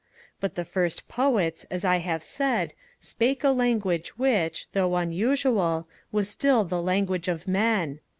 [0.39, 6.27] But the first Poets, as I have said, spake a language which, though unusual, was
[6.27, 7.99] still the language of men.